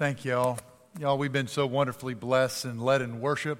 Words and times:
Thank 0.00 0.24
y'all. 0.24 0.58
Y'all, 0.98 1.18
we've 1.18 1.30
been 1.30 1.46
so 1.46 1.66
wonderfully 1.66 2.14
blessed 2.14 2.64
and 2.64 2.80
led 2.80 3.02
in 3.02 3.20
worship 3.20 3.58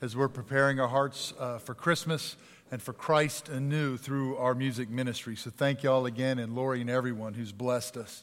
as 0.00 0.14
we're 0.14 0.28
preparing 0.28 0.78
our 0.78 0.86
hearts 0.86 1.34
uh, 1.36 1.58
for 1.58 1.74
Christmas 1.74 2.36
and 2.70 2.80
for 2.80 2.92
Christ 2.92 3.48
anew 3.48 3.96
through 3.96 4.36
our 4.36 4.54
music 4.54 4.88
ministry. 4.88 5.34
So 5.34 5.50
thank 5.50 5.82
y'all 5.82 6.06
again, 6.06 6.38
and 6.38 6.54
Lori 6.54 6.80
and 6.80 6.88
everyone 6.88 7.34
who's 7.34 7.50
blessed 7.50 7.96
us. 7.96 8.22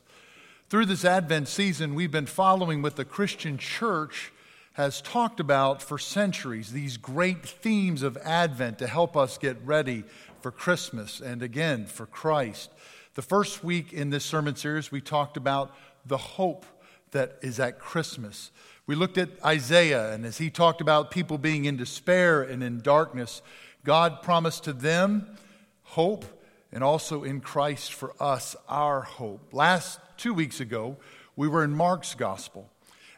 Through 0.69 0.85
this 0.85 1.03
Advent 1.03 1.49
season, 1.49 1.93
we've 1.93 2.09
been 2.09 2.25
following 2.25 2.81
what 2.81 2.95
the 2.95 3.03
Christian 3.03 3.57
church 3.57 4.31
has 4.71 5.01
talked 5.01 5.41
about 5.41 5.81
for 5.81 5.97
centuries 5.97 6.71
these 6.71 6.95
great 6.95 7.45
themes 7.45 8.01
of 8.01 8.15
Advent 8.23 8.79
to 8.79 8.87
help 8.87 9.17
us 9.17 9.37
get 9.37 9.57
ready 9.65 10.05
for 10.39 10.51
Christmas 10.51 11.19
and 11.19 11.43
again 11.43 11.85
for 11.85 12.05
Christ. 12.05 12.71
The 13.15 13.21
first 13.21 13.61
week 13.61 13.91
in 13.91 14.09
this 14.09 14.23
sermon 14.23 14.55
series, 14.55 14.89
we 14.89 15.01
talked 15.01 15.35
about 15.35 15.75
the 16.05 16.15
hope 16.15 16.65
that 17.11 17.37
is 17.41 17.59
at 17.59 17.79
Christmas. 17.79 18.51
We 18.85 18.95
looked 18.95 19.17
at 19.17 19.29
Isaiah, 19.43 20.13
and 20.13 20.25
as 20.25 20.37
he 20.37 20.49
talked 20.49 20.81
about 20.81 21.11
people 21.11 21.37
being 21.37 21.65
in 21.65 21.77
despair 21.77 22.41
and 22.41 22.63
in 22.63 22.79
darkness, 22.79 23.41
God 23.83 24.21
promised 24.21 24.63
to 24.65 24.73
them 24.73 25.37
hope 25.83 26.25
and 26.71 26.83
also 26.83 27.23
in 27.23 27.41
Christ 27.41 27.93
for 27.93 28.13
us 28.21 28.55
our 28.67 29.01
hope. 29.01 29.53
Last 29.53 29.99
two 30.17 30.33
weeks 30.33 30.59
ago, 30.59 30.97
we 31.35 31.47
were 31.47 31.63
in 31.63 31.71
Mark's 31.71 32.13
gospel. 32.13 32.69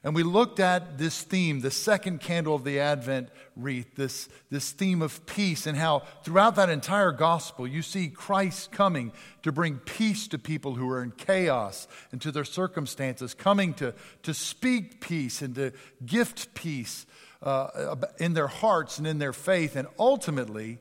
And 0.03 0.15
we 0.15 0.23
looked 0.23 0.61
at 0.61 0.97
this 0.97 1.23
theme, 1.23 1.59
the 1.59 1.71
second 1.71 2.21
candle 2.21 2.55
of 2.55 2.63
the 2.63 2.79
Advent 2.79 3.29
wreath, 3.57 3.95
this, 3.95 4.29
this 4.49 4.71
theme 4.71 5.01
of 5.01 5.25
peace, 5.25 5.67
and 5.67 5.77
how 5.77 6.03
throughout 6.23 6.55
that 6.55 6.69
entire 6.69 7.11
gospel 7.11 7.67
you 7.67 7.81
see 7.81 8.07
Christ 8.07 8.71
coming 8.71 9.11
to 9.43 9.51
bring 9.51 9.77
peace 9.79 10.29
to 10.29 10.37
people 10.37 10.75
who 10.75 10.89
are 10.89 11.03
in 11.03 11.11
chaos 11.11 11.87
and 12.13 12.21
to 12.21 12.31
their 12.31 12.45
circumstances, 12.45 13.33
coming 13.33 13.73
to, 13.75 13.93
to 14.23 14.33
speak 14.33 15.01
peace 15.01 15.41
and 15.41 15.53
to 15.55 15.73
gift 16.05 16.53
peace 16.53 17.05
uh, 17.43 17.95
in 18.19 18.33
their 18.33 18.47
hearts 18.47 18.99
and 18.99 19.07
in 19.07 19.19
their 19.19 19.33
faith, 19.33 19.75
and 19.75 19.87
ultimately 19.97 20.79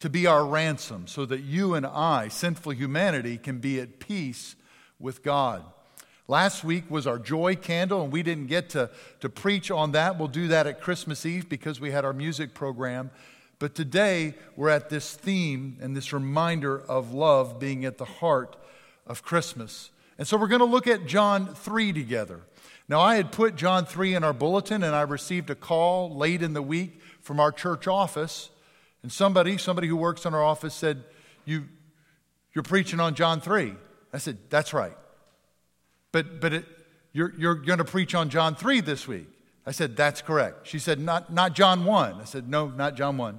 to 0.00 0.10
be 0.10 0.26
our 0.26 0.44
ransom 0.44 1.06
so 1.06 1.24
that 1.24 1.40
you 1.40 1.74
and 1.74 1.86
I, 1.86 2.28
sinful 2.28 2.72
humanity, 2.72 3.38
can 3.38 3.58
be 3.58 3.80
at 3.80 4.00
peace 4.00 4.56
with 4.98 5.22
God. 5.22 5.64
Last 6.28 6.64
week 6.64 6.90
was 6.90 7.06
our 7.06 7.18
joy 7.18 7.54
candle, 7.54 8.02
and 8.02 8.12
we 8.12 8.24
didn't 8.24 8.46
get 8.48 8.70
to, 8.70 8.90
to 9.20 9.28
preach 9.28 9.70
on 9.70 9.92
that. 9.92 10.18
We'll 10.18 10.26
do 10.26 10.48
that 10.48 10.66
at 10.66 10.80
Christmas 10.80 11.24
Eve 11.24 11.48
because 11.48 11.80
we 11.80 11.92
had 11.92 12.04
our 12.04 12.12
music 12.12 12.52
program. 12.52 13.10
But 13.60 13.76
today, 13.76 14.34
we're 14.56 14.70
at 14.70 14.90
this 14.90 15.14
theme 15.14 15.78
and 15.80 15.96
this 15.96 16.12
reminder 16.12 16.80
of 16.80 17.14
love 17.14 17.60
being 17.60 17.84
at 17.84 17.96
the 17.96 18.04
heart 18.04 18.56
of 19.06 19.22
Christmas. 19.22 19.90
And 20.18 20.26
so 20.26 20.36
we're 20.36 20.48
going 20.48 20.60
to 20.60 20.64
look 20.64 20.88
at 20.88 21.06
John 21.06 21.54
3 21.54 21.92
together. 21.92 22.40
Now, 22.88 23.00
I 23.00 23.16
had 23.16 23.30
put 23.30 23.54
John 23.54 23.86
3 23.86 24.14
in 24.14 24.24
our 24.24 24.32
bulletin, 24.32 24.82
and 24.82 24.96
I 24.96 25.02
received 25.02 25.48
a 25.50 25.54
call 25.54 26.14
late 26.16 26.42
in 26.42 26.54
the 26.54 26.62
week 26.62 27.00
from 27.20 27.38
our 27.38 27.52
church 27.52 27.86
office. 27.86 28.50
And 29.02 29.12
somebody, 29.12 29.58
somebody 29.58 29.86
who 29.86 29.96
works 29.96 30.24
in 30.24 30.34
our 30.34 30.42
office, 30.42 30.74
said, 30.74 31.04
you, 31.44 31.66
You're 32.52 32.64
preaching 32.64 32.98
on 32.98 33.14
John 33.14 33.40
3. 33.40 33.74
I 34.12 34.18
said, 34.18 34.38
That's 34.50 34.74
right. 34.74 34.96
But, 36.16 36.40
but 36.40 36.54
it, 36.54 36.64
you're, 37.12 37.34
you're 37.36 37.54
going 37.54 37.76
to 37.76 37.84
preach 37.84 38.14
on 38.14 38.30
John 38.30 38.54
3 38.54 38.80
this 38.80 39.06
week. 39.06 39.28
I 39.66 39.70
said, 39.70 39.98
That's 39.98 40.22
correct. 40.22 40.66
She 40.66 40.78
said, 40.78 40.98
not, 40.98 41.30
not 41.30 41.52
John 41.52 41.84
1. 41.84 42.14
I 42.14 42.24
said, 42.24 42.48
No, 42.48 42.68
not 42.68 42.96
John 42.96 43.18
1. 43.18 43.38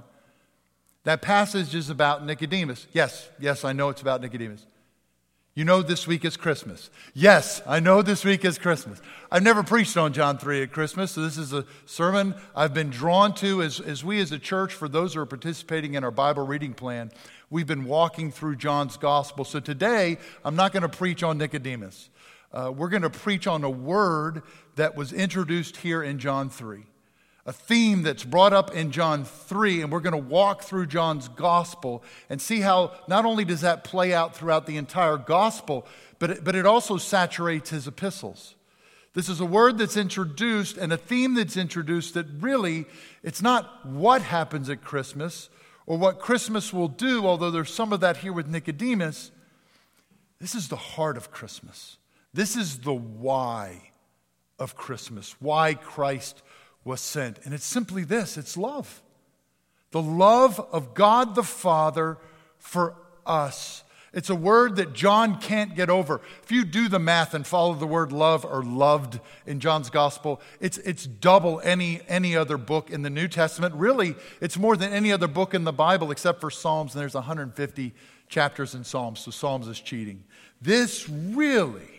That 1.02 1.20
passage 1.20 1.74
is 1.74 1.90
about 1.90 2.24
Nicodemus. 2.24 2.86
Yes, 2.92 3.30
yes, 3.40 3.64
I 3.64 3.72
know 3.72 3.88
it's 3.88 4.00
about 4.00 4.20
Nicodemus. 4.20 4.64
You 5.56 5.64
know 5.64 5.82
this 5.82 6.06
week 6.06 6.24
is 6.24 6.36
Christmas. 6.36 6.88
Yes, 7.14 7.62
I 7.66 7.80
know 7.80 8.00
this 8.00 8.24
week 8.24 8.44
is 8.44 8.58
Christmas. 8.58 9.00
I've 9.28 9.42
never 9.42 9.64
preached 9.64 9.96
on 9.96 10.12
John 10.12 10.38
3 10.38 10.62
at 10.62 10.70
Christmas, 10.70 11.10
so 11.10 11.22
this 11.22 11.36
is 11.36 11.52
a 11.52 11.64
sermon 11.84 12.36
I've 12.54 12.74
been 12.74 12.90
drawn 12.90 13.34
to 13.36 13.60
as, 13.60 13.80
as 13.80 14.04
we 14.04 14.20
as 14.20 14.30
a 14.30 14.38
church, 14.38 14.72
for 14.72 14.88
those 14.88 15.14
who 15.14 15.20
are 15.20 15.26
participating 15.26 15.94
in 15.94 16.04
our 16.04 16.12
Bible 16.12 16.46
reading 16.46 16.74
plan, 16.74 17.10
we've 17.50 17.66
been 17.66 17.86
walking 17.86 18.30
through 18.30 18.54
John's 18.54 18.96
gospel. 18.96 19.44
So 19.44 19.58
today, 19.58 20.18
I'm 20.44 20.54
not 20.54 20.72
going 20.72 20.84
to 20.84 20.88
preach 20.88 21.24
on 21.24 21.38
Nicodemus 21.38 22.08
uh, 22.52 22.72
we're 22.74 22.88
going 22.88 23.02
to 23.02 23.10
preach 23.10 23.46
on 23.46 23.62
a 23.64 23.70
word 23.70 24.42
that 24.76 24.96
was 24.96 25.12
introduced 25.12 25.78
here 25.78 26.02
in 26.02 26.18
John 26.18 26.48
3, 26.48 26.84
a 27.44 27.52
theme 27.52 28.02
that's 28.02 28.24
brought 28.24 28.52
up 28.52 28.74
in 28.74 28.90
John 28.90 29.24
3, 29.24 29.82
and 29.82 29.92
we're 29.92 30.00
going 30.00 30.12
to 30.12 30.28
walk 30.28 30.62
through 30.62 30.86
John's 30.86 31.28
gospel 31.28 32.02
and 32.30 32.40
see 32.40 32.60
how 32.60 32.92
not 33.06 33.26
only 33.26 33.44
does 33.44 33.60
that 33.60 33.84
play 33.84 34.14
out 34.14 34.34
throughout 34.34 34.66
the 34.66 34.76
entire 34.76 35.18
gospel, 35.18 35.86
but 36.18 36.30
it, 36.30 36.44
but 36.44 36.54
it 36.54 36.64
also 36.64 36.96
saturates 36.96 37.70
his 37.70 37.86
epistles. 37.86 38.54
This 39.14 39.28
is 39.28 39.40
a 39.40 39.46
word 39.46 39.78
that's 39.78 39.96
introduced 39.96 40.76
and 40.76 40.92
a 40.92 40.96
theme 40.96 41.34
that's 41.34 41.56
introduced 41.56 42.14
that 42.14 42.26
really, 42.40 42.86
it's 43.22 43.42
not 43.42 43.84
what 43.84 44.22
happens 44.22 44.70
at 44.70 44.82
Christmas 44.82 45.50
or 45.86 45.98
what 45.98 46.20
Christmas 46.20 46.72
will 46.72 46.88
do, 46.88 47.26
although 47.26 47.50
there's 47.50 47.72
some 47.72 47.92
of 47.92 48.00
that 48.00 48.18
here 48.18 48.32
with 48.32 48.46
Nicodemus. 48.46 49.32
This 50.38 50.54
is 50.54 50.68
the 50.68 50.76
heart 50.76 51.16
of 51.16 51.30
Christmas. 51.30 51.96
This 52.34 52.56
is 52.56 52.78
the 52.78 52.94
why 52.94 53.90
of 54.58 54.76
Christmas, 54.76 55.34
why 55.40 55.74
Christ 55.74 56.42
was 56.84 57.00
sent. 57.00 57.38
And 57.44 57.54
it's 57.54 57.64
simply 57.64 58.04
this 58.04 58.36
it's 58.36 58.56
love. 58.56 59.02
The 59.90 60.02
love 60.02 60.60
of 60.72 60.94
God 60.94 61.34
the 61.34 61.42
Father 61.42 62.18
for 62.58 62.94
us. 63.24 63.82
It's 64.12 64.30
a 64.30 64.34
word 64.34 64.76
that 64.76 64.94
John 64.94 65.38
can't 65.38 65.74
get 65.76 65.90
over. 65.90 66.20
If 66.42 66.50
you 66.50 66.64
do 66.64 66.88
the 66.88 66.98
math 66.98 67.34
and 67.34 67.46
follow 67.46 67.74
the 67.74 67.86
word 67.86 68.10
love 68.10 68.44
or 68.44 68.62
loved 68.62 69.20
in 69.46 69.60
John's 69.60 69.90
gospel, 69.90 70.40
it's, 70.60 70.78
it's 70.78 71.06
double 71.06 71.60
any, 71.62 72.00
any 72.08 72.34
other 72.34 72.56
book 72.56 72.90
in 72.90 73.02
the 73.02 73.10
New 73.10 73.28
Testament. 73.28 73.74
Really, 73.74 74.14
it's 74.40 74.56
more 74.56 74.76
than 74.76 74.92
any 74.92 75.12
other 75.12 75.28
book 75.28 75.52
in 75.52 75.64
the 75.64 75.72
Bible 75.72 76.10
except 76.10 76.40
for 76.40 76.50
Psalms, 76.50 76.94
and 76.94 77.02
there's 77.02 77.14
150 77.14 77.92
chapters 78.28 78.74
in 78.74 78.82
Psalms, 78.82 79.20
so 79.20 79.30
Psalms 79.30 79.68
is 79.68 79.78
cheating. 79.78 80.24
This 80.60 81.08
really 81.08 81.97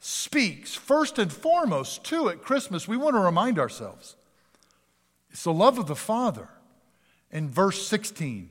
speaks 0.00 0.74
first 0.74 1.18
and 1.18 1.32
foremost 1.32 2.04
to 2.04 2.28
at 2.30 2.42
Christmas, 2.42 2.88
we 2.88 2.96
want 2.96 3.14
to 3.14 3.20
remind 3.20 3.58
ourselves 3.58 4.16
it's 5.30 5.44
the 5.44 5.52
love 5.52 5.78
of 5.78 5.86
the 5.86 5.94
Father. 5.94 6.48
In 7.30 7.48
verse 7.48 7.86
16, 7.86 8.50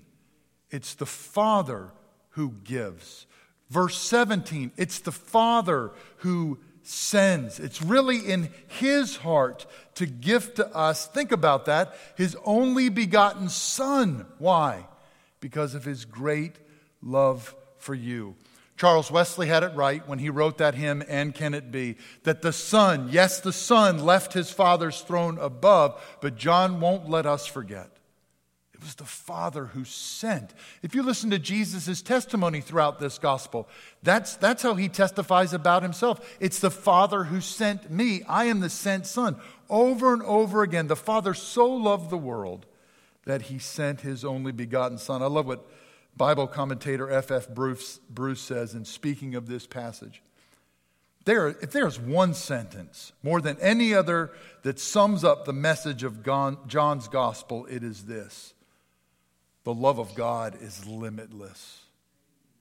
it's 0.70 0.94
the 0.94 1.06
Father 1.06 1.92
who 2.32 2.54
gives. 2.64 3.26
Verse 3.70 3.98
17, 3.98 4.72
it's 4.78 5.00
the 5.00 5.12
Father 5.12 5.92
who 6.18 6.60
sends. 6.84 7.60
It's 7.60 7.82
really 7.82 8.20
in 8.20 8.50
His 8.68 9.18
heart 9.18 9.66
to 9.96 10.06
gift 10.06 10.56
to 10.56 10.76
us, 10.76 11.08
think 11.08 11.32
about 11.32 11.66
that, 11.66 11.96
His 12.16 12.38
only 12.46 12.90
begotten 12.90 13.50
Son. 13.50 14.26
Why? 14.38 14.88
Because 15.40 15.76
of 15.76 15.84
His 15.84 16.06
great 16.06 16.56
love 17.02 17.54
for 17.78 17.94
you. 17.94 18.36
Charles 18.80 19.12
Wesley 19.12 19.48
had 19.48 19.64
it 19.64 19.76
right 19.76 20.08
when 20.08 20.20
he 20.20 20.30
wrote 20.30 20.60
that 20.60 20.74
hymn, 20.74 21.04
And 21.10 21.36
Can 21.36 21.54
It 21.54 21.70
Be? 21.70 21.98
That 22.24 22.42
the 22.42 22.54
Son, 22.54 23.10
yes, 23.12 23.42
the 23.42 23.52
Son 23.52 24.06
left 24.06 24.32
his 24.32 24.52
Father's 24.52 25.02
throne 25.02 25.38
above, 25.38 26.02
but 26.22 26.38
John 26.38 26.80
won't 26.80 27.10
let 27.10 27.26
us 27.26 27.46
forget. 27.46 27.92
It 28.74 28.80
was 28.80 28.96
the 28.96 29.04
Father 29.04 29.66
who 29.66 29.84
sent. 29.84 30.54
If 30.82 30.96
you 30.96 31.04
listen 31.04 31.30
to 31.32 31.40
Jesus' 31.40 32.02
testimony 32.02 32.62
throughout 32.62 33.00
this 33.00 33.18
gospel, 33.18 33.68
that's, 34.02 34.38
that's 34.38 34.64
how 34.64 34.76
he 34.76 34.88
testifies 34.88 35.52
about 35.52 35.84
himself. 35.84 36.38
It's 36.40 36.60
the 36.60 36.72
Father 36.72 37.26
who 37.26 37.42
sent 37.42 37.92
me. 37.92 38.24
I 38.30 38.46
am 38.46 38.62
the 38.62 38.70
sent 38.70 39.06
Son. 39.06 39.36
Over 39.70 40.14
and 40.14 40.24
over 40.24 40.64
again, 40.64 40.88
the 40.88 40.96
Father 40.96 41.34
so 41.34 41.70
loved 41.70 42.10
the 42.10 42.18
world 42.18 42.66
that 43.26 43.42
he 43.42 43.60
sent 43.60 44.00
his 44.00 44.24
only 44.24 44.54
begotten 44.54 44.98
Son. 44.98 45.22
I 45.22 45.26
love 45.26 45.48
what 45.48 45.68
Bible 46.18 46.48
commentator 46.48 47.10
F.F. 47.10 47.50
Bruce, 47.50 48.00
Bruce 48.10 48.42
says 48.42 48.74
in 48.74 48.86
speaking 48.86 49.36
of 49.36 49.48
this 49.48 49.66
passage. 49.66 50.22
There, 51.26 51.50
if 51.50 51.72
there's 51.72 52.00
one 52.00 52.34
sentence 52.34 53.12
more 53.22 53.42
than 53.42 53.58
any 53.60 53.94
other 53.94 54.32
that 54.64 54.80
sums 54.80 55.24
up 55.24 55.46
the 55.46 55.54
message 55.54 56.04
of 56.04 56.24
John's 56.24 57.08
gospel, 57.08 57.66
it 57.68 57.84
is 57.84 58.06
this 58.06 58.54
The 59.64 59.74
love 59.74 60.00
of 60.00 60.16
God 60.16 60.58
is 60.62 60.88
limitless. 60.88 61.84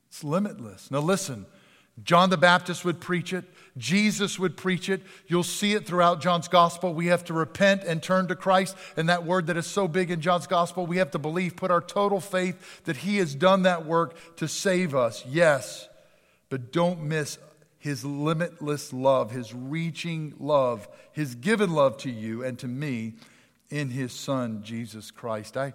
It's 0.09 0.25
limitless. 0.25 0.91
Now, 0.91 1.01
listen, 1.01 1.47
John 2.05 2.31
the 2.31 2.37
Baptist 2.37 2.85
would 2.85 3.00
preach 3.00 3.33
it. 3.33 3.45
Jesus 3.77 4.39
would 4.39 4.56
preach 4.56 4.89
it. 4.89 5.03
You'll 5.27 5.45
see 5.45 5.75
it 5.75 5.87
throughout 5.87 6.21
John's 6.21 6.49
gospel. 6.49 6.95
We 6.95 7.06
have 7.06 7.25
to 7.27 7.33
repent 7.33 7.85
and 7.85 8.03
turn 8.03 8.29
to 8.29 8.37
Christ. 8.37 8.77
And 8.97 9.09
that 9.09 9.25
word 9.25 9.47
that 9.47 9.56
is 9.56 9.67
so 9.67 9.87
big 9.89 10.11
in 10.11 10.21
John's 10.21 10.47
gospel, 10.47 10.87
we 10.87 10.99
have 10.99 11.12
to 11.12 11.19
believe, 11.19 11.56
put 11.56 11.71
our 11.71 11.81
total 11.81 12.21
faith 12.21 12.83
that 12.85 12.99
he 12.99 13.19
has 13.19 13.35
done 13.35 13.62
that 13.62 13.87
work 13.87 14.17
to 14.37 14.49
save 14.49 14.95
us. 14.95 15.25
Yes, 15.27 15.89
but 16.49 16.73
don't 16.73 17.03
miss 17.03 17.39
his 17.79 18.05
limitless 18.05 18.93
love, 18.93 19.31
his 19.31 19.55
reaching 19.55 20.35
love, 20.41 20.89
his 21.12 21.37
given 21.37 21.73
love 21.73 21.97
to 21.99 22.11
you 22.11 22.43
and 22.43 22.59
to 22.59 22.67
me 22.67 23.15
in 23.71 23.91
his 23.91 24.12
son, 24.12 24.62
Jesus 24.65 25.11
Christ. 25.11 25.56
I 25.56 25.75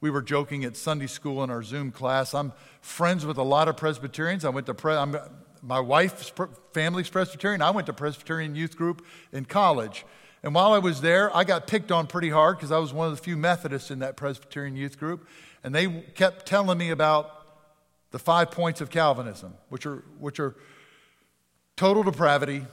we 0.00 0.08
were 0.08 0.22
joking 0.22 0.64
at 0.64 0.76
Sunday 0.76 1.06
school 1.06 1.44
in 1.44 1.50
our 1.50 1.62
Zoom 1.62 1.92
class. 1.92 2.32
I'm 2.32 2.52
friends 2.80 3.26
with 3.26 3.36
a 3.36 3.42
lot 3.42 3.68
of 3.68 3.76
Presbyterians. 3.76 4.46
I 4.46 4.48
went 4.48 4.66
to 4.66 4.74
pre- 4.74 4.94
I'm 4.94 5.14
my 5.62 5.80
wife's 5.80 6.32
family's 6.72 7.08
Presbyterian. 7.08 7.62
I 7.62 7.70
went 7.70 7.86
to 7.86 7.92
Presbyterian 7.92 8.54
youth 8.54 8.76
group 8.76 9.04
in 9.32 9.44
college. 9.44 10.04
And 10.42 10.54
while 10.54 10.72
I 10.72 10.78
was 10.78 11.00
there, 11.00 11.34
I 11.36 11.44
got 11.44 11.66
picked 11.66 11.92
on 11.92 12.06
pretty 12.06 12.30
hard 12.30 12.56
because 12.56 12.72
I 12.72 12.78
was 12.78 12.92
one 12.92 13.08
of 13.08 13.16
the 13.16 13.22
few 13.22 13.36
Methodists 13.36 13.90
in 13.90 13.98
that 13.98 14.16
Presbyterian 14.16 14.74
youth 14.74 14.98
group. 14.98 15.28
And 15.62 15.74
they 15.74 15.88
kept 16.14 16.46
telling 16.46 16.78
me 16.78 16.90
about 16.90 17.30
the 18.10 18.18
five 18.18 18.50
points 18.50 18.80
of 18.80 18.90
Calvinism, 18.90 19.54
which 19.68 19.84
are, 19.86 20.02
which 20.18 20.40
are 20.40 20.56
total 21.76 22.02
depravity, 22.02 22.64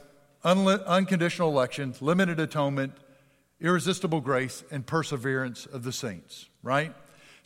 unconditional 0.43 1.49
election, 1.49 1.93
limited 1.99 2.39
atonement, 2.39 2.93
irresistible 3.59 4.21
grace, 4.21 4.63
and 4.71 4.85
perseverance 4.85 5.65
of 5.65 5.83
the 5.83 5.91
saints, 5.91 6.47
right? 6.63 6.93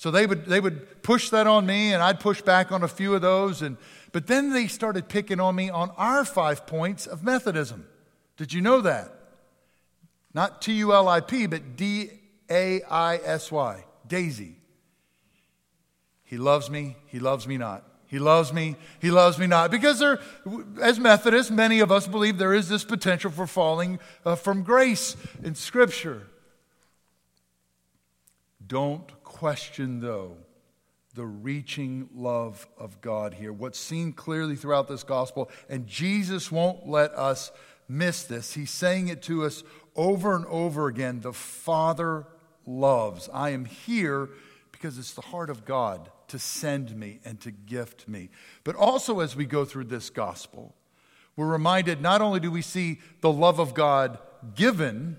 So 0.02 0.10
they 0.10 0.26
would, 0.26 0.48
they 0.48 0.60
would 0.60 1.04
push 1.04 1.30
that 1.30 1.46
on 1.46 1.68
me, 1.68 1.94
and 1.94 2.02
I'd 2.02 2.20
push 2.20 2.42
back 2.42 2.72
on 2.72 2.82
a 2.82 2.88
few 2.88 3.14
of 3.14 3.22
those. 3.22 3.62
And, 3.62 3.78
but 4.12 4.26
then 4.26 4.52
they 4.52 4.66
started 4.66 5.08
picking 5.08 5.40
on 5.40 5.54
me 5.56 5.70
on 5.70 5.92
our 5.96 6.26
five 6.26 6.66
points 6.66 7.06
of 7.06 7.24
Methodism. 7.24 7.86
Did 8.36 8.52
you 8.52 8.62
know 8.62 8.82
that? 8.82 9.14
Not 10.34 10.60
T 10.60 10.74
U 10.74 10.92
L 10.92 11.08
I 11.08 11.20
P, 11.20 11.46
but 11.46 11.76
D 11.76 12.10
A 12.50 12.82
I 12.82 13.18
S 13.18 13.52
Y, 13.52 13.86
Daisy. 14.08 14.56
He 16.24 16.38
loves 16.38 16.68
me, 16.68 16.98
he 17.06 17.20
loves 17.20 17.48
me 17.48 17.60
not. 17.60 17.84
He 18.08 18.18
loves 18.18 18.52
me, 18.52 18.78
he 19.00 19.12
loves 19.12 19.38
me 19.38 19.46
not. 19.46 19.70
Because 19.70 20.00
there, 20.00 20.20
as 20.82 21.00
Methodists, 21.00 21.52
many 21.52 21.80
of 21.80 21.92
us 21.92 22.08
believe 22.08 22.40
there 22.40 22.56
is 22.56 22.68
this 22.70 22.84
potential 22.84 23.30
for 23.30 23.46
falling 23.46 24.00
uh, 24.26 24.34
from 24.34 24.64
grace 24.64 25.16
in 25.44 25.54
Scripture. 25.54 26.26
Don't 28.66 29.21
question, 29.42 30.02
though, 30.02 30.38
the 31.16 31.26
reaching 31.26 32.08
love 32.14 32.68
of 32.78 33.02
God 33.02 33.34
here. 33.34 33.52
What's 33.52 33.80
seen 33.80 34.14
clearly 34.14 34.56
throughout 34.56 34.88
this 34.88 35.02
gospel, 35.02 35.50
and 35.68 35.88
Jesus 35.88 36.52
won't 36.52 36.88
let 36.88 37.12
us 37.16 37.52
miss 37.90 38.22
this. 38.22 38.54
He's 38.54 38.70
saying 38.70 39.08
it 39.08 39.24
to 39.24 39.44
us 39.44 39.64
over 39.96 40.36
and 40.36 40.46
over 40.46 40.86
again. 40.86 41.22
The 41.22 41.34
Father 41.34 42.28
loves. 42.68 43.32
I 43.34 43.50
am 43.50 43.66
here 43.66 44.30
because 44.72 45.00
it's 45.00 45.16
the 45.16 45.22
heart 45.22 45.50
of 45.50 45.66
God 45.66 46.12
to 46.28 46.38
send 46.38 46.96
me 46.96 47.20
and 47.26 47.42
to 47.42 47.50
gift 47.50 48.08
me. 48.08 48.30
But 48.64 48.76
also, 48.76 49.22
as 49.22 49.36
we 49.36 49.46
go 49.46 49.66
through 49.66 49.86
this 49.86 50.12
gospel, 50.12 50.76
we're 51.36 51.48
reminded 51.48 52.00
not 52.00 52.22
only 52.22 52.40
do 52.40 52.52
we 52.52 52.62
see 52.62 53.00
the 53.22 53.32
love 53.34 53.58
of 53.58 53.74
God 53.74 54.20
given, 54.54 55.18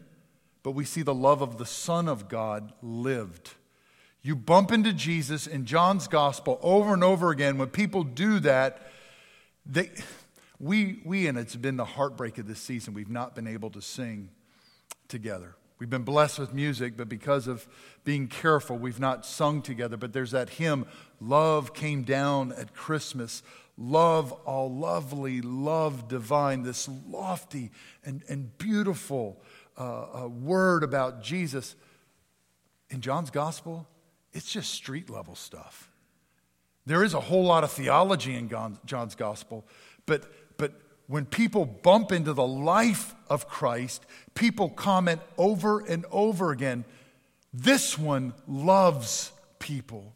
but 0.62 0.76
we 0.76 0.84
see 0.84 1.02
the 1.02 1.12
love 1.12 1.42
of 1.42 1.58
the 1.58 1.66
Son 1.66 2.06
of 2.06 2.28
God 2.28 2.72
lived. 2.82 3.54
You 4.22 4.36
bump 4.36 4.70
into 4.70 4.92
Jesus 4.92 5.46
in 5.46 5.66
John's 5.66 6.06
gospel 6.06 6.58
over 6.62 6.94
and 6.94 7.02
over 7.02 7.30
again. 7.30 7.58
When 7.58 7.68
people 7.68 8.04
do 8.04 8.38
that, 8.40 8.86
they, 9.66 9.90
we, 10.60 11.00
we, 11.04 11.26
and 11.26 11.36
it's 11.36 11.56
been 11.56 11.76
the 11.76 11.84
heartbreak 11.84 12.38
of 12.38 12.46
this 12.46 12.60
season, 12.60 12.94
we've 12.94 13.10
not 13.10 13.34
been 13.34 13.48
able 13.48 13.70
to 13.70 13.82
sing 13.82 14.30
together. 15.08 15.56
We've 15.80 15.90
been 15.90 16.04
blessed 16.04 16.38
with 16.38 16.54
music, 16.54 16.96
but 16.96 17.08
because 17.08 17.48
of 17.48 17.66
being 18.04 18.28
careful, 18.28 18.78
we've 18.78 19.00
not 19.00 19.26
sung 19.26 19.60
together. 19.60 19.96
But 19.96 20.12
there's 20.12 20.30
that 20.30 20.50
hymn, 20.50 20.86
Love 21.20 21.74
Came 21.74 22.04
Down 22.04 22.52
at 22.52 22.72
Christmas. 22.72 23.42
Love, 23.76 24.30
all 24.44 24.72
lovely, 24.72 25.40
love 25.40 26.06
divine, 26.06 26.62
this 26.62 26.88
lofty 27.08 27.72
and, 28.04 28.22
and 28.28 28.56
beautiful 28.58 29.42
uh, 29.76 30.22
uh, 30.22 30.28
word 30.28 30.84
about 30.84 31.20
Jesus. 31.20 31.74
In 32.88 33.00
John's 33.00 33.30
gospel, 33.30 33.88
it's 34.32 34.50
just 34.50 34.72
street 34.72 35.10
level 35.10 35.34
stuff. 35.34 35.90
There 36.86 37.04
is 37.04 37.14
a 37.14 37.20
whole 37.20 37.44
lot 37.44 37.64
of 37.64 37.70
theology 37.70 38.34
in 38.34 38.48
John's 38.84 39.14
gospel, 39.14 39.64
but 40.06 40.24
but 40.56 40.72
when 41.06 41.26
people 41.26 41.64
bump 41.64 42.12
into 42.12 42.32
the 42.32 42.46
life 42.46 43.14
of 43.28 43.48
Christ, 43.48 44.04
people 44.34 44.68
comment 44.68 45.20
over 45.38 45.80
and 45.80 46.04
over 46.10 46.50
again 46.50 46.84
this 47.52 47.98
one 47.98 48.32
loves 48.48 49.32
people. 49.58 50.14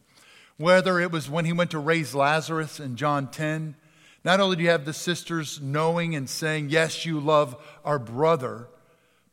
Whether 0.57 0.99
it 0.99 1.11
was 1.11 1.29
when 1.29 1.45
he 1.45 1.53
went 1.53 1.71
to 1.71 1.79
raise 1.79 2.15
Lazarus 2.15 2.79
in 2.79 2.95
John 2.95 3.27
10, 3.27 3.75
not 4.23 4.39
only 4.39 4.55
do 4.55 4.63
you 4.63 4.69
have 4.69 4.85
the 4.85 4.93
sisters 4.93 5.61
knowing 5.61 6.15
and 6.15 6.27
saying, 6.27 6.69
Yes, 6.69 7.05
you 7.05 7.19
love 7.19 7.55
our 7.85 7.99
brother, 7.99 8.67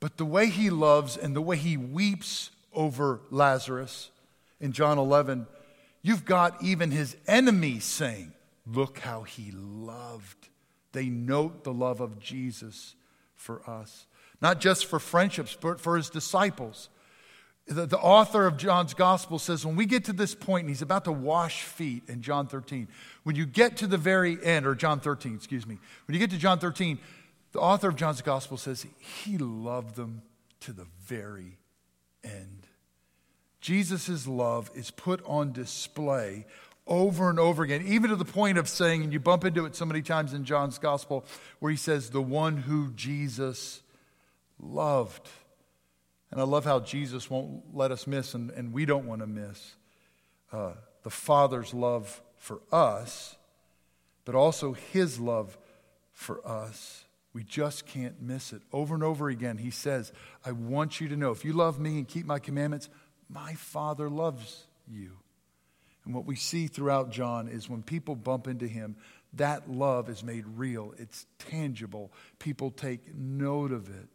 but 0.00 0.18
the 0.18 0.26
way 0.26 0.48
he 0.48 0.68
loves 0.68 1.16
and 1.16 1.34
the 1.34 1.40
way 1.40 1.56
he 1.56 1.78
weeps 1.78 2.50
over 2.74 3.20
Lazarus 3.30 4.10
in 4.64 4.72
John 4.72 4.98
11, 4.98 5.46
you've 6.02 6.24
got 6.24 6.62
even 6.62 6.90
his 6.90 7.16
enemies 7.26 7.84
saying, 7.84 8.32
Look 8.66 8.98
how 9.00 9.22
he 9.22 9.52
loved 9.52 10.48
they 10.94 11.06
note 11.06 11.64
the 11.64 11.72
love 11.72 12.00
of 12.00 12.18
Jesus 12.18 12.94
for 13.34 13.68
us, 13.68 14.06
not 14.40 14.60
just 14.60 14.86
for 14.86 14.98
friendships, 14.98 15.58
but 15.60 15.80
for 15.80 15.96
his 15.96 16.08
disciples. 16.08 16.88
The, 17.66 17.84
the, 17.86 17.98
author 17.98 18.46
of 18.46 18.56
John's 18.56 18.94
gospel 18.94 19.38
says 19.38 19.66
when 19.66 19.74
we 19.74 19.86
get 19.86 20.04
to 20.04 20.12
this 20.12 20.34
point, 20.34 20.62
and 20.62 20.68
he's 20.68 20.82
about 20.82 21.04
to 21.06 21.12
wash 21.12 21.62
feet 21.62 22.04
in 22.08 22.22
John 22.22 22.46
13, 22.46 22.88
when 23.24 23.36
you 23.36 23.44
get 23.44 23.78
to 23.78 23.86
the 23.86 23.98
very 23.98 24.42
end, 24.44 24.66
or 24.66 24.74
John 24.74 25.00
13, 25.00 25.34
excuse 25.34 25.66
me, 25.66 25.78
when 26.06 26.14
you 26.14 26.20
get 26.20 26.30
to 26.30 26.38
John 26.38 26.58
13, 26.58 26.98
the 27.52 27.60
author 27.60 27.88
of 27.88 27.96
John's 27.96 28.22
gospel 28.22 28.56
says 28.56 28.86
he 29.24 29.38
loved 29.38 29.96
them 29.96 30.22
to 30.60 30.72
the 30.72 30.86
very 31.04 31.58
end. 32.22 32.68
Jesus' 33.64 34.26
love 34.26 34.70
is 34.74 34.90
put 34.90 35.24
on 35.24 35.52
display 35.52 36.44
over 36.86 37.30
and 37.30 37.40
over 37.40 37.62
again, 37.62 37.82
even 37.86 38.10
to 38.10 38.16
the 38.16 38.22
point 38.22 38.58
of 38.58 38.68
saying, 38.68 39.02
and 39.02 39.10
you 39.10 39.18
bump 39.18 39.42
into 39.42 39.64
it 39.64 39.74
so 39.74 39.86
many 39.86 40.02
times 40.02 40.34
in 40.34 40.44
John's 40.44 40.76
gospel, 40.76 41.24
where 41.60 41.70
he 41.70 41.78
says, 41.78 42.10
the 42.10 42.20
one 42.20 42.58
who 42.58 42.92
Jesus 42.92 43.80
loved. 44.60 45.30
And 46.30 46.42
I 46.42 46.44
love 46.44 46.66
how 46.66 46.80
Jesus 46.80 47.30
won't 47.30 47.74
let 47.74 47.90
us 47.90 48.06
miss, 48.06 48.34
and, 48.34 48.50
and 48.50 48.70
we 48.70 48.84
don't 48.84 49.06
want 49.06 49.22
to 49.22 49.26
miss 49.26 49.76
uh, 50.52 50.72
the 51.02 51.08
Father's 51.08 51.72
love 51.72 52.20
for 52.36 52.60
us, 52.70 53.34
but 54.26 54.34
also 54.34 54.74
his 54.74 55.18
love 55.18 55.56
for 56.12 56.46
us. 56.46 57.04
We 57.32 57.42
just 57.42 57.86
can't 57.86 58.20
miss 58.20 58.52
it. 58.52 58.60
Over 58.74 58.94
and 58.94 59.02
over 59.02 59.30
again, 59.30 59.56
he 59.56 59.70
says, 59.70 60.12
I 60.44 60.52
want 60.52 61.00
you 61.00 61.08
to 61.08 61.16
know 61.16 61.30
if 61.30 61.46
you 61.46 61.54
love 61.54 61.80
me 61.80 61.96
and 61.96 62.06
keep 62.06 62.26
my 62.26 62.38
commandments, 62.38 62.90
my 63.28 63.54
Father 63.54 64.08
loves 64.08 64.66
you. 64.88 65.12
And 66.04 66.14
what 66.14 66.26
we 66.26 66.36
see 66.36 66.66
throughout 66.66 67.10
John 67.10 67.48
is 67.48 67.68
when 67.68 67.82
people 67.82 68.14
bump 68.14 68.46
into 68.46 68.66
him, 68.66 68.96
that 69.34 69.70
love 69.70 70.08
is 70.08 70.22
made 70.22 70.44
real, 70.56 70.94
it's 70.98 71.26
tangible. 71.38 72.12
People 72.38 72.70
take 72.70 73.14
note 73.14 73.72
of 73.72 73.88
it. 73.88 74.08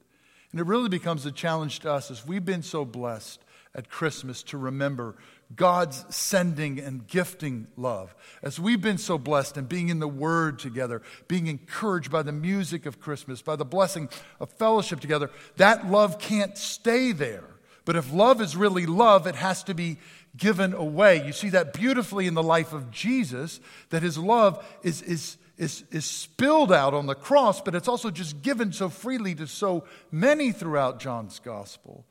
And 0.51 0.60
it 0.60 0.65
really 0.65 0.89
becomes 0.89 1.25
a 1.25 1.31
challenge 1.31 1.79
to 1.79 1.91
us 1.91 2.10
as 2.10 2.25
we've 2.25 2.45
been 2.45 2.63
so 2.63 2.86
blessed 2.86 3.43
at 3.75 3.89
Christmas 3.89 4.41
to 4.43 4.57
remember 4.57 5.15
God's 5.55 6.03
sending 6.15 6.79
and 6.79 7.05
gifting 7.05 7.67
love. 7.77 8.15
As 8.41 8.60
we've 8.60 8.81
been 8.81 8.98
so 8.98 9.17
blessed 9.17 9.57
in 9.57 9.65
being 9.65 9.89
in 9.89 10.00
the 10.00 10.07
Word 10.07 10.57
together, 10.57 11.01
being 11.27 11.48
encouraged 11.48 12.12
by 12.12 12.24
the 12.24 12.31
music 12.31 12.86
of 12.86 13.00
Christmas, 13.00 13.41
by 13.41 13.55
the 13.55 13.65
blessing 13.65 14.10
of 14.39 14.51
fellowship 14.53 15.00
together, 15.00 15.29
that 15.57 15.89
love 15.89 16.17
can't 16.17 16.57
stay 16.57 17.12
there. 17.12 17.43
But 17.89 17.96
if 17.96 18.13
love 18.13 18.39
is 18.39 18.55
really 18.55 18.86
love, 18.86 19.25
it 19.25 19.34
has 19.34 19.63
to 19.63 19.74
be 19.74 19.98
given 20.38 20.75
away. 20.75 21.25
You 21.25 21.34
see 21.34 21.50
that 21.50 21.74
beautifully 21.74 22.27
in 22.27 22.36
the 22.36 22.43
life 22.43 22.72
of 22.72 22.91
Jesus, 22.91 23.60
that 23.89 24.03
his 24.03 24.15
love 24.15 24.63
is, 24.84 25.01
is, 25.01 25.38
is, 25.58 25.84
is 25.89 26.05
spilled 26.05 26.72
out 26.72 26.93
on 26.93 27.08
the 27.08 27.15
cross, 27.15 27.62
but 27.62 27.74
it's 27.74 27.88
also 27.88 28.12
just 28.12 28.43
given 28.43 28.72
so 28.74 28.89
freely 28.89 29.34
to 29.34 29.48
so 29.48 29.86
many 30.12 30.51
throughout 30.51 31.00
John's 31.00 31.39
gospel. 31.39 32.05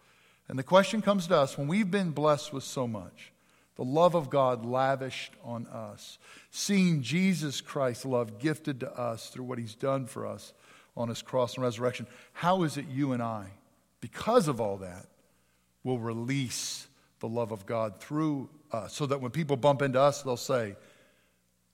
And 0.49 0.59
the 0.59 0.65
question 0.65 1.01
comes 1.01 1.29
to 1.29 1.37
us 1.37 1.57
when 1.57 1.69
we've 1.69 1.93
been 1.93 2.11
blessed 2.11 2.53
with 2.53 2.65
so 2.65 2.89
much, 2.89 3.31
the 3.77 3.85
love 3.85 4.17
of 4.17 4.31
God 4.31 4.65
lavished 4.65 5.35
on 5.45 5.69
us, 5.69 6.19
seeing 6.51 7.03
Jesus 7.03 7.61
Christ's 7.61 8.05
love 8.05 8.41
gifted 8.41 8.81
to 8.81 8.93
us 8.99 9.29
through 9.29 9.45
what 9.45 9.61
he's 9.61 9.77
done 9.77 10.07
for 10.07 10.27
us 10.27 10.53
on 10.97 11.09
his 11.09 11.23
cross 11.23 11.55
and 11.55 11.63
resurrection, 11.63 12.09
how 12.33 12.65
is 12.65 12.77
it 12.77 12.87
you 12.89 13.13
and 13.13 13.23
I, 13.23 13.47
because 14.01 14.49
of 14.49 14.61
all 14.61 14.79
that, 14.79 15.07
will 15.89 15.99
release 15.99 16.87
the 17.21 17.29
love 17.29 17.51
of 17.51 17.65
God 17.65 17.99
through 17.99 18.51
us 18.71 18.95
so 18.95 19.07
that 19.07 19.21
when 19.21 19.31
people 19.31 19.57
bump 19.57 19.81
into 19.81 20.01
us, 20.01 20.23
they'll 20.23 20.37
say, 20.37 20.77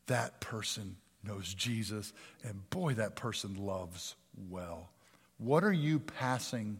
That 0.06 0.40
person 0.40 0.97
knows 1.25 1.52
Jesus, 1.52 2.12
and 2.44 2.68
boy, 2.71 2.94
that 2.94 3.16
person 3.16 3.56
loves 3.56 4.14
well. 4.49 4.90
What 5.38 5.64
are 5.64 5.73
you 5.73 5.99
passing 5.99 6.78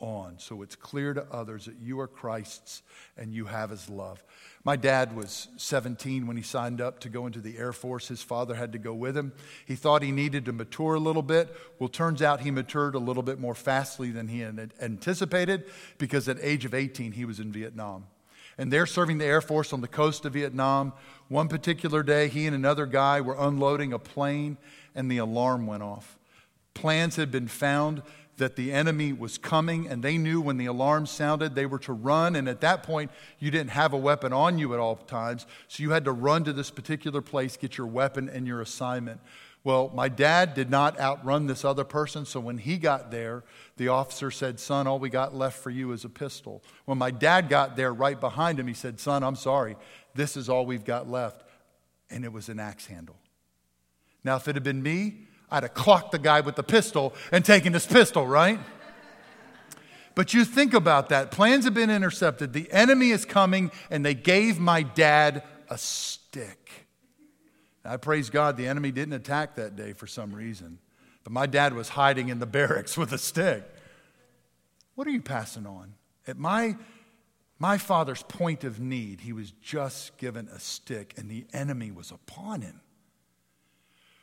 on 0.00 0.38
so 0.38 0.62
it's 0.62 0.74
clear 0.74 1.14
to 1.14 1.24
others 1.30 1.66
that 1.66 1.76
you 1.80 2.00
are 2.00 2.08
Christ's 2.08 2.82
and 3.16 3.32
you 3.32 3.44
have 3.44 3.70
his 3.70 3.88
love? 3.88 4.24
My 4.64 4.76
dad 4.76 5.14
was 5.14 5.48
17 5.56 6.26
when 6.26 6.36
he 6.36 6.42
signed 6.42 6.80
up 6.80 7.00
to 7.00 7.08
go 7.08 7.26
into 7.26 7.40
the 7.40 7.56
Air 7.56 7.72
Force. 7.72 8.08
His 8.08 8.22
father 8.22 8.54
had 8.54 8.72
to 8.72 8.78
go 8.78 8.92
with 8.92 9.16
him. 9.16 9.32
He 9.64 9.74
thought 9.74 10.02
he 10.02 10.12
needed 10.12 10.44
to 10.46 10.52
mature 10.52 10.94
a 10.94 11.00
little 11.00 11.22
bit. 11.22 11.54
Well, 11.78 11.88
turns 11.88 12.20
out 12.20 12.40
he 12.40 12.50
matured 12.50 12.94
a 12.94 12.98
little 12.98 13.22
bit 13.22 13.38
more 13.38 13.54
fastly 13.54 14.10
than 14.10 14.28
he 14.28 14.40
had 14.40 14.72
anticipated 14.80 15.64
because 15.98 16.28
at 16.28 16.38
age 16.42 16.64
of 16.64 16.74
18 16.74 17.12
he 17.12 17.24
was 17.24 17.40
in 17.40 17.52
Vietnam. 17.52 18.06
And 18.58 18.70
they're 18.70 18.86
serving 18.86 19.18
the 19.18 19.24
Air 19.24 19.40
Force 19.40 19.72
on 19.72 19.80
the 19.80 19.88
coast 19.88 20.26
of 20.26 20.34
Vietnam. 20.34 20.92
One 21.28 21.48
particular 21.48 22.02
day, 22.02 22.28
he 22.28 22.46
and 22.46 22.54
another 22.54 22.84
guy 22.84 23.22
were 23.22 23.36
unloading 23.38 23.94
a 23.94 23.98
plane, 23.98 24.58
and 24.94 25.10
the 25.10 25.18
alarm 25.18 25.66
went 25.66 25.82
off. 25.82 26.18
Plans 26.74 27.16
had 27.16 27.30
been 27.30 27.48
found 27.48 28.02
that 28.40 28.56
the 28.56 28.72
enemy 28.72 29.12
was 29.12 29.38
coming, 29.38 29.86
and 29.86 30.02
they 30.02 30.18
knew 30.18 30.40
when 30.40 30.56
the 30.56 30.66
alarm 30.66 31.06
sounded 31.06 31.54
they 31.54 31.66
were 31.66 31.78
to 31.78 31.92
run. 31.92 32.34
And 32.34 32.48
at 32.48 32.60
that 32.62 32.82
point, 32.82 33.10
you 33.38 33.50
didn't 33.50 33.70
have 33.70 33.92
a 33.92 33.96
weapon 33.96 34.32
on 34.32 34.58
you 34.58 34.74
at 34.74 34.80
all 34.80 34.96
times, 34.96 35.46
so 35.68 35.82
you 35.82 35.90
had 35.90 36.04
to 36.04 36.12
run 36.12 36.44
to 36.44 36.52
this 36.52 36.70
particular 36.70 37.20
place, 37.20 37.56
get 37.56 37.78
your 37.78 37.86
weapon 37.86 38.28
and 38.28 38.46
your 38.46 38.60
assignment. 38.60 39.20
Well, 39.62 39.90
my 39.94 40.08
dad 40.08 40.54
did 40.54 40.70
not 40.70 40.98
outrun 40.98 41.46
this 41.46 41.64
other 41.64 41.84
person, 41.84 42.24
so 42.24 42.40
when 42.40 42.58
he 42.58 42.78
got 42.78 43.10
there, 43.10 43.44
the 43.76 43.88
officer 43.88 44.30
said, 44.30 44.58
Son, 44.58 44.86
all 44.86 44.98
we 44.98 45.10
got 45.10 45.34
left 45.34 45.58
for 45.58 45.70
you 45.70 45.92
is 45.92 46.04
a 46.04 46.08
pistol. 46.08 46.62
When 46.86 46.96
my 46.96 47.10
dad 47.10 47.50
got 47.50 47.76
there 47.76 47.92
right 47.92 48.18
behind 48.18 48.58
him, 48.58 48.66
he 48.66 48.74
said, 48.74 48.98
Son, 48.98 49.22
I'm 49.22 49.36
sorry, 49.36 49.76
this 50.14 50.36
is 50.36 50.48
all 50.48 50.64
we've 50.64 50.84
got 50.84 51.10
left. 51.10 51.44
And 52.08 52.24
it 52.24 52.32
was 52.32 52.48
an 52.48 52.58
axe 52.58 52.86
handle. 52.86 53.16
Now, 54.24 54.36
if 54.36 54.48
it 54.48 54.56
had 54.56 54.64
been 54.64 54.82
me, 54.82 55.26
I'd 55.50 55.64
have 55.64 55.74
clocked 55.74 56.12
the 56.12 56.18
guy 56.18 56.40
with 56.40 56.56
the 56.56 56.62
pistol 56.62 57.14
and 57.32 57.44
taken 57.44 57.72
his 57.72 57.86
pistol, 57.86 58.26
right? 58.26 58.58
But 60.14 60.34
you 60.34 60.44
think 60.44 60.74
about 60.74 61.08
that. 61.10 61.30
Plans 61.30 61.64
have 61.64 61.74
been 61.74 61.90
intercepted. 61.90 62.52
The 62.52 62.70
enemy 62.72 63.10
is 63.10 63.24
coming, 63.24 63.70
and 63.90 64.04
they 64.04 64.14
gave 64.14 64.58
my 64.58 64.82
dad 64.82 65.42
a 65.68 65.78
stick. 65.78 66.86
I 67.84 67.96
praise 67.96 68.28
God 68.28 68.56
the 68.56 68.66
enemy 68.66 68.90
didn't 68.90 69.14
attack 69.14 69.56
that 69.56 69.76
day 69.76 69.92
for 69.92 70.06
some 70.06 70.34
reason. 70.34 70.78
But 71.24 71.32
my 71.32 71.46
dad 71.46 71.74
was 71.74 71.90
hiding 71.90 72.28
in 72.28 72.38
the 72.38 72.46
barracks 72.46 72.96
with 72.98 73.12
a 73.12 73.18
stick. 73.18 73.64
What 74.94 75.06
are 75.06 75.10
you 75.10 75.22
passing 75.22 75.66
on? 75.66 75.94
At 76.26 76.36
my, 76.36 76.76
my 77.58 77.78
father's 77.78 78.22
point 78.22 78.64
of 78.64 78.78
need, 78.78 79.22
he 79.22 79.32
was 79.32 79.50
just 79.62 80.18
given 80.18 80.48
a 80.48 80.60
stick, 80.60 81.14
and 81.16 81.30
the 81.30 81.46
enemy 81.52 81.90
was 81.90 82.10
upon 82.10 82.60
him. 82.60 82.80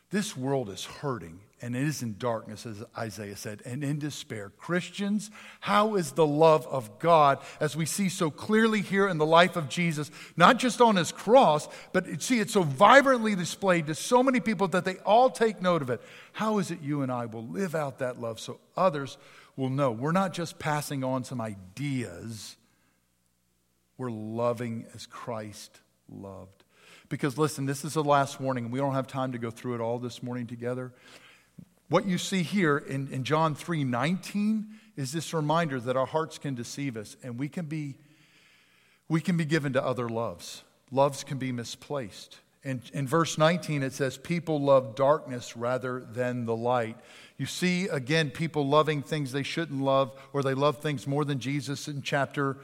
This 0.10 0.38
world 0.38 0.70
is 0.70 0.86
hurting 0.86 1.40
and 1.62 1.76
it 1.76 1.84
is 1.84 2.04
in 2.04 2.18
darkness, 2.20 2.66
as 2.68 2.84
Isaiah 2.96 3.36
said, 3.36 3.64
and 3.66 3.84
in 3.84 3.98
despair. 3.98 4.52
Christians, 4.58 5.32
how 5.60 5.96
is 5.96 6.12
the 6.12 6.26
love 6.26 6.68
of 6.68 7.00
God, 7.00 7.40
as 7.60 7.76
we 7.76 7.86
see 7.88 8.10
so 8.10 8.30
clearly 8.30 8.82
here 8.82 9.08
in 9.08 9.18
the 9.18 9.26
life 9.26 9.56
of 9.56 9.68
Jesus, 9.68 10.12
not 10.36 10.60
just 10.60 10.82
on 10.82 10.96
his 10.96 11.12
cross, 11.12 11.68
but 11.94 12.22
see 12.22 12.40
it 12.40 12.52
so 12.52 12.62
vibrantly 12.62 13.34
displayed 13.36 13.88
to 13.88 13.96
so 13.96 14.22
many 14.22 14.40
people 14.40 14.68
that 14.70 14.86
they 14.86 14.98
all 14.98 15.32
take 15.32 15.62
note 15.62 15.82
of 15.82 15.90
it? 15.90 16.00
How 16.34 16.60
is 16.60 16.70
it 16.70 16.82
you 16.82 17.02
and 17.02 17.12
I 17.12 17.26
will 17.26 17.48
live 17.48 17.74
out 17.74 18.00
that 18.00 18.22
love 18.22 18.40
so 18.40 18.60
others 18.76 19.18
will 19.56 19.72
know? 19.72 19.92
We're 19.92 20.12
not 20.12 20.34
just 20.34 20.60
passing 20.60 21.04
on 21.04 21.24
some 21.24 21.42
ideas, 21.42 22.56
we're 23.98 24.12
loving 24.12 24.86
as 24.94 25.08
Christ 25.08 25.82
loved. 26.08 26.64
Because 27.10 27.38
listen, 27.38 27.66
this 27.66 27.86
is 27.86 27.94
the 27.94 28.04
last 28.04 28.40
warning, 28.40 28.72
we 28.72 28.80
don't 28.80 28.94
have 28.94 29.08
time 29.08 29.32
to 29.32 29.38
go 29.38 29.50
through 29.50 29.76
it 29.76 29.82
all 29.82 30.00
this 30.00 30.22
morning 30.22 30.48
together. 30.48 30.92
What 31.90 32.06
you 32.06 32.18
see 32.18 32.44
here 32.44 32.78
in, 32.78 33.08
in 33.12 33.24
John 33.24 33.56
3 33.56 33.84
19 33.84 34.68
is 34.98 35.14
this 35.14 35.34
reminder 35.34 35.80
that 35.80 35.96
our 35.96 36.06
hearts 36.06 36.38
can 36.38 36.54
deceive 36.56 36.98
us 36.98 37.16
and 37.24 37.40
we 37.40 37.48
can 37.48 37.66
be 37.66 37.96
we 39.10 39.22
can 39.22 39.38
be 39.38 39.46
given 39.46 39.74
to 39.74 39.84
other 39.84 40.10
loves. 40.10 40.64
Loves 40.92 41.24
can 41.24 41.38
be 41.38 41.52
misplaced. 41.52 42.40
In, 42.64 42.82
in 42.94 43.08
verse 43.08 43.38
19, 43.38 43.84
it 43.84 43.94
says, 43.94 44.18
People 44.18 44.60
love 44.60 44.96
darkness 44.96 45.56
rather 45.56 46.02
than 46.02 46.46
the 46.46 46.56
light. 46.56 46.98
You 47.38 47.46
see, 47.46 47.88
again, 47.88 48.32
people 48.32 48.68
loving 48.68 49.02
things 49.02 49.32
they 49.32 49.44
shouldn't 49.44 49.82
love, 49.82 50.12
or 50.34 50.44
they 50.44 50.54
love 50.54 50.80
things 50.80 51.08
more 51.08 51.24
than 51.24 51.40
Jesus 51.40 51.88
in 51.88 52.02
chapter 52.02 52.58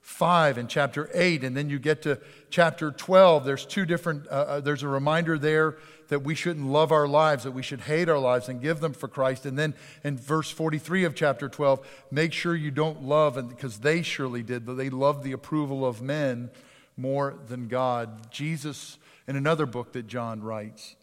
5 0.00 0.56
and 0.56 0.68
chapter 0.68 1.10
8 1.12 1.44
and 1.44 1.56
then 1.56 1.68
you 1.68 1.78
get 1.78 2.02
to 2.02 2.18
chapter 2.48 2.90
12 2.90 3.44
there's 3.44 3.66
two 3.66 3.84
different 3.84 4.26
uh, 4.28 4.30
uh, 4.30 4.60
there's 4.60 4.82
a 4.82 4.88
reminder 4.88 5.38
there 5.38 5.76
that 6.08 6.22
we 6.22 6.34
shouldn't 6.34 6.66
love 6.66 6.90
our 6.90 7.06
lives 7.06 7.44
that 7.44 7.52
we 7.52 7.62
should 7.62 7.82
hate 7.82 8.08
our 8.08 8.18
lives 8.18 8.48
and 8.48 8.62
give 8.62 8.80
them 8.80 8.92
for 8.92 9.08
christ. 9.08 9.44
And 9.44 9.58
then 9.58 9.74
in 10.02 10.16
verse 10.16 10.50
43 10.50 11.04
of 11.04 11.14
chapter 11.14 11.48
12 11.48 11.86
make 12.10 12.32
sure 12.32 12.54
you 12.54 12.70
don't 12.70 13.02
love 13.02 13.36
and 13.36 13.48
because 13.48 13.78
they 13.78 14.00
surely 14.02 14.42
did 14.42 14.64
but 14.64 14.74
they 14.74 14.88
loved 14.88 15.22
the 15.22 15.32
approval 15.32 15.84
of 15.84 16.00
men 16.00 16.50
more 16.96 17.34
than 17.48 17.68
god. 17.68 18.30
Jesus 18.30 18.98
in 19.28 19.36
another 19.36 19.66
book 19.66 19.92
that 19.92 20.06
john 20.06 20.42
writes 20.42 20.96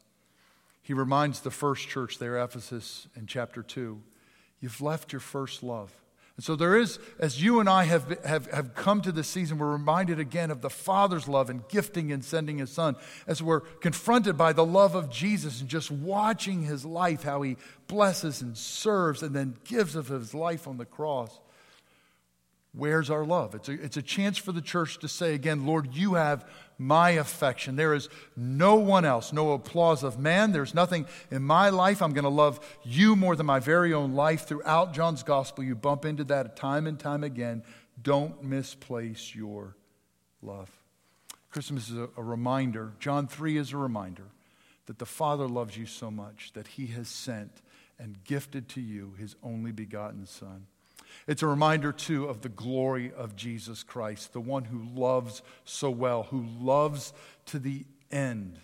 he 0.81 0.93
reminds 0.93 1.41
the 1.41 1.51
first 1.51 1.87
church 1.87 2.17
there 2.17 2.43
ephesus 2.43 3.07
in 3.15 3.27
chapter 3.27 3.61
2 3.61 4.01
you've 4.59 4.81
left 4.81 5.13
your 5.13 5.21
first 5.21 5.61
love 5.61 5.93
and 6.37 6.43
so 6.43 6.55
there 6.55 6.77
is, 6.77 6.99
as 7.17 7.41
you 7.41 7.59
and 7.59 7.67
I 7.67 7.85
have, 7.85 8.23
have, 8.23 8.45
have 8.51 8.75
come 8.75 9.01
to 9.01 9.11
this 9.11 9.27
season, 9.27 9.57
we're 9.57 9.71
reminded 9.71 10.19
again 10.19 10.51
of 10.51 10.61
the 10.61 10.69
Father's 10.69 11.27
love 11.27 11.49
and 11.49 11.67
gifting 11.67 12.11
and 12.11 12.23
sending 12.23 12.59
His 12.59 12.69
Son. 12.69 12.95
As 13.25 13.41
we're 13.41 13.61
confronted 13.61 14.37
by 14.37 14.53
the 14.53 14.63
love 14.63 14.93
of 14.93 15.09
Jesus 15.09 15.61
and 15.61 15.67
just 15.67 15.89
watching 15.89 16.61
His 16.61 16.85
life, 16.85 17.23
how 17.23 17.41
He 17.41 17.57
blesses 17.87 18.43
and 18.43 18.55
serves 18.55 19.23
and 19.23 19.35
then 19.35 19.55
gives 19.63 19.95
of 19.95 20.09
His 20.09 20.35
life 20.35 20.67
on 20.67 20.77
the 20.77 20.85
cross. 20.85 21.39
Where's 22.77 23.09
our 23.09 23.25
love? 23.25 23.55
It's 23.55 23.69
a, 23.69 23.71
it's 23.71 23.97
a 23.97 24.03
chance 24.03 24.37
for 24.37 24.51
the 24.51 24.61
church 24.61 24.99
to 24.99 25.07
say 25.07 25.33
again, 25.33 25.65
Lord, 25.65 25.95
you 25.95 26.13
have 26.13 26.47
my 26.77 27.11
affection. 27.11 27.75
There 27.75 27.95
is 27.95 28.07
no 28.35 28.75
one 28.75 29.03
else, 29.03 29.33
no 29.33 29.53
applause 29.53 30.03
of 30.03 30.19
man. 30.19 30.51
There's 30.51 30.75
nothing 30.75 31.07
in 31.31 31.41
my 31.41 31.69
life. 31.69 32.03
I'm 32.03 32.13
going 32.13 32.23
to 32.23 32.29
love 32.29 32.59
you 32.83 33.15
more 33.15 33.35
than 33.35 33.47
my 33.47 33.59
very 33.59 33.95
own 33.95 34.13
life. 34.13 34.45
Throughout 34.45 34.93
John's 34.93 35.23
gospel, 35.23 35.63
you 35.63 35.73
bump 35.73 36.05
into 36.05 36.23
that 36.25 36.55
time 36.55 36.85
and 36.85 36.99
time 36.99 37.23
again. 37.23 37.63
Don't 37.99 38.43
misplace 38.43 39.33
your 39.33 39.75
love. 40.43 40.69
Christmas 41.49 41.89
is 41.89 41.97
a, 41.97 42.09
a 42.15 42.23
reminder, 42.23 42.93
John 42.99 43.27
3 43.27 43.57
is 43.57 43.73
a 43.73 43.77
reminder 43.77 44.25
that 44.85 44.99
the 44.99 45.05
Father 45.07 45.47
loves 45.47 45.75
you 45.75 45.87
so 45.87 46.11
much 46.11 46.51
that 46.53 46.67
he 46.67 46.87
has 46.87 47.07
sent 47.07 47.63
and 47.97 48.23
gifted 48.23 48.69
to 48.69 48.81
you 48.81 49.15
his 49.17 49.35
only 49.41 49.71
begotten 49.71 50.27
Son. 50.27 50.67
It's 51.27 51.43
a 51.43 51.47
reminder, 51.47 51.91
too, 51.91 52.25
of 52.25 52.41
the 52.41 52.49
glory 52.49 53.11
of 53.11 53.35
Jesus 53.35 53.83
Christ, 53.83 54.33
the 54.33 54.39
one 54.39 54.65
who 54.65 54.83
loves 54.99 55.41
so 55.65 55.89
well, 55.89 56.23
who 56.23 56.45
loves 56.59 57.13
to 57.47 57.59
the 57.59 57.85
end. 58.11 58.59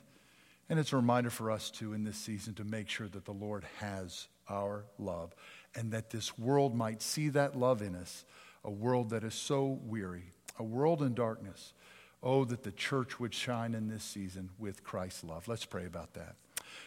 And 0.70 0.80
it's 0.80 0.94
a 0.94 0.98
reminder 0.98 1.30
for 1.30 1.52
us, 1.52 1.70
too, 1.70 1.94
in 1.94 2.04
this 2.04 2.18
season 2.18 2.54
to 2.56 2.64
make 2.64 2.90
sure 2.90 3.08
that 3.10 3.26
the 3.26 3.32
Lord 3.32 3.66
has 3.80 4.28
our 4.50 4.86
love 4.98 5.36
and 5.76 5.92
that 5.92 6.10
this 6.10 6.38
world 6.38 6.76
might 6.76 7.02
see 7.02 7.30
that 7.30 7.58
love 7.58 7.82
in 7.82 7.96
us, 7.96 8.26
a 8.64 8.72
world 8.72 9.10
that 9.10 9.24
is 9.24 9.34
so 9.34 9.80
weary, 9.84 10.32
a 10.58 10.64
world 10.64 11.02
in 11.02 11.14
darkness. 11.14 11.74
Oh, 12.26 12.46
that 12.46 12.64
the 12.64 12.72
church 12.72 13.20
would 13.20 13.34
shine 13.34 13.76
in 13.76 13.90
this 13.90 14.04
season 14.04 14.50
with 14.58 14.82
Christ's 14.82 15.26
love. 15.26 15.50
Let's 15.50 15.66
pray 15.66 15.86
about 15.86 16.14
that. 16.14 16.38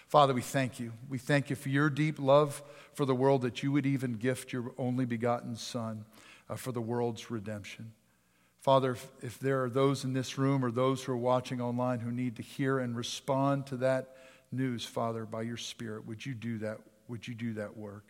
Father, 0.09 0.35
we 0.35 0.43
thank 0.43 0.79
you. 0.79 0.93
We 1.09 1.19
thank 1.19 1.51
you 1.51 1.57
for 1.57 1.69
your 1.69 1.91
deep 1.91 2.19
love 2.19 2.63
for 2.95 3.05
the 3.05 3.15
world 3.15 3.43
that 3.43 3.63
you 3.63 3.73
would 3.73 3.87
even 3.87 4.15
gift 4.15 4.53
your 4.53 4.73
only 4.79 5.05
begotten 5.05 5.57
Son 5.57 6.05
uh, 6.49 6.57
for 6.57 6.73
the 6.73 6.81
world's 6.81 7.31
redemption. 7.31 7.93
Father, 8.61 8.93
if, 8.93 9.09
if 9.23 9.39
there 9.39 9.63
are 9.63 9.71
those 9.71 10.05
in 10.05 10.13
this 10.13 10.39
room 10.39 10.65
or 10.65 10.71
those 10.71 11.05
who 11.05 11.13
are 11.13 11.17
watching 11.17 11.61
online 11.61 12.01
who 12.01 12.11
need 12.11 12.37
to 12.37 12.43
hear 12.43 12.79
and 12.79 12.97
respond 12.97 13.67
to 13.67 13.77
that 13.77 14.17
news, 14.51 14.85
Father, 14.85 15.25
by 15.25 15.43
your 15.43 15.57
Spirit, 15.57 16.07
would 16.07 16.25
you 16.25 16.35
do 16.35 16.59
that? 16.59 16.79
Would 17.09 17.29
you 17.29 17.35
do 17.35 17.55
that 17.55 17.77
work? 17.77 18.05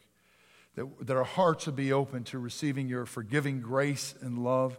That, 0.74 1.06
that 1.06 1.16
our 1.16 1.24
hearts 1.24 1.66
would 1.66 1.76
be 1.76 1.92
open 1.92 2.24
to 2.24 2.38
receiving 2.38 2.88
your 2.88 3.04
forgiving 3.04 3.60
grace 3.60 4.14
and 4.20 4.38
love, 4.38 4.78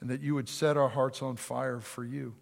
and 0.00 0.10
that 0.10 0.20
you 0.20 0.34
would 0.34 0.48
set 0.48 0.76
our 0.76 0.88
hearts 0.88 1.22
on 1.22 1.36
fire 1.36 1.80
for 1.80 2.04
you. 2.04 2.34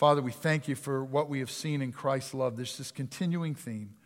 Father, 0.00 0.22
we 0.22 0.32
thank 0.32 0.66
you 0.66 0.76
for 0.76 1.04
what 1.04 1.28
we 1.28 1.40
have 1.40 1.50
seen 1.50 1.82
in 1.82 1.92
Christ's 1.92 2.32
love. 2.32 2.56
There's 2.56 2.78
this 2.78 2.90
continuing 2.90 3.54
theme 3.54 3.96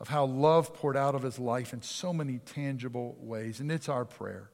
of 0.00 0.08
how 0.08 0.24
love 0.24 0.74
poured 0.74 0.96
out 0.96 1.14
of 1.14 1.22
his 1.22 1.38
life 1.38 1.72
in 1.72 1.80
so 1.80 2.12
many 2.12 2.38
tangible 2.38 3.16
ways. 3.20 3.60
And 3.60 3.70
it's 3.70 3.88
our 3.88 4.04
prayer 4.04 4.50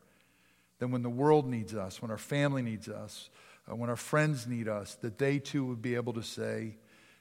that 0.78 0.88
when 0.88 1.00
the 1.00 1.08
world 1.08 1.46
needs 1.46 1.74
us, 1.74 2.02
when 2.02 2.10
our 2.10 2.18
family 2.18 2.60
needs 2.60 2.86
us, 2.86 3.30
uh, 3.66 3.74
when 3.74 3.88
our 3.88 3.96
friends 3.96 4.46
need 4.46 4.68
us, 4.68 4.96
that 4.96 5.16
they 5.16 5.38
too 5.38 5.64
would 5.64 5.80
be 5.80 5.94
able 5.94 6.12
to 6.12 6.22
say, 6.22 6.76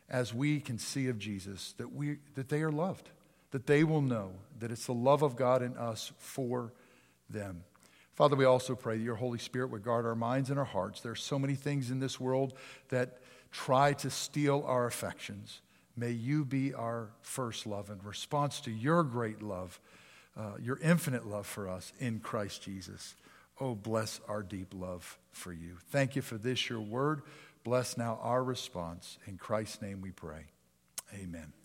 as 0.09 0.33
we 0.33 0.59
can 0.59 0.77
see 0.77 1.07
of 1.07 1.17
Jesus, 1.17 1.73
that, 1.77 1.93
we, 1.93 2.17
that 2.35 2.49
they 2.49 2.63
are 2.63 2.73
loved, 2.73 3.07
that 3.51 3.65
they 3.65 3.85
will 3.85 4.01
know 4.01 4.33
that 4.59 4.71
it's 4.71 4.87
the 4.87 4.93
love 4.93 5.21
of 5.21 5.37
God 5.37 5.61
in 5.61 5.77
us 5.77 6.11
for 6.17 6.73
them. 7.29 7.63
Father, 8.13 8.35
we 8.35 8.43
also 8.43 8.75
pray 8.75 8.97
that 8.97 9.03
your 9.03 9.15
Holy 9.15 9.39
Spirit 9.39 9.69
would 9.69 9.83
guard 9.83 10.05
our 10.05 10.15
minds 10.15 10.49
and 10.49 10.59
our 10.59 10.65
hearts. 10.65 10.99
There 10.99 11.13
are 11.13 11.15
so 11.15 11.39
many 11.39 11.55
things 11.55 11.89
in 11.89 12.01
this 12.01 12.19
world 12.19 12.53
that 12.89 13.19
try 13.51 13.93
to 13.93 14.09
steal 14.09 14.63
our 14.67 14.85
affections. 14.85 15.61
May 15.95 16.11
you 16.11 16.45
be 16.45 16.73
our 16.73 17.09
first 17.21 17.65
love 17.65 17.89
in 17.89 17.99
response 18.03 18.61
to 18.61 18.71
your 18.71 19.03
great 19.03 19.41
love, 19.41 19.79
uh, 20.37 20.53
your 20.61 20.79
infinite 20.79 21.27
love 21.27 21.45
for 21.45 21.67
us 21.67 21.91
in 21.99 22.19
Christ 22.19 22.61
Jesus. 22.61 23.15
Oh, 23.59 23.75
bless 23.75 24.21
our 24.27 24.41
deep 24.41 24.73
love 24.73 25.17
for 25.31 25.51
you. 25.51 25.77
Thank 25.89 26.15
you 26.15 26.21
for 26.21 26.37
this, 26.37 26.69
your 26.69 26.79
word. 26.79 27.23
Bless 27.63 27.97
now 27.97 28.19
our 28.21 28.43
response. 28.43 29.17
In 29.27 29.37
Christ's 29.37 29.81
name 29.81 30.01
we 30.01 30.11
pray. 30.11 30.45
Amen. 31.13 31.58